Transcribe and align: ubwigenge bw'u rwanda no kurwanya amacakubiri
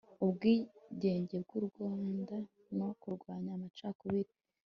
ubwigenge 0.23 1.35
bw'u 1.45 1.59
rwanda 1.67 2.35
no 2.77 2.89
kurwanya 3.01 3.49
amacakubiri 3.57 4.31